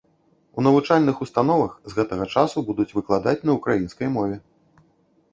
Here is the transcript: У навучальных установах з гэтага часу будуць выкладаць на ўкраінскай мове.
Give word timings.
У 0.59 0.63
навучальных 0.67 1.19
установах 1.25 1.75
з 1.91 1.97
гэтага 1.97 2.25
часу 2.37 2.63
будуць 2.69 2.85
выкладаць 2.99 3.35
на 3.49 3.57
ўкраінскай 3.59 4.07
мове. 4.15 4.35